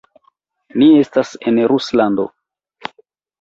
[0.81, 2.27] Ni estas en Ruslando.